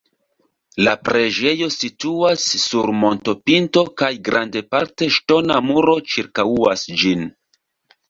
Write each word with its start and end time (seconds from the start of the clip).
La 0.85 0.95
preĝejo 1.09 1.67
situas 1.75 2.47
sur 2.63 2.91
montopinto 3.03 3.85
kaj 4.03 4.11
grandparte 4.31 5.13
ŝtona 5.21 5.63
muro 5.71 5.99
ĉirkaŭas 6.13 6.91
ĝin. 7.07 7.27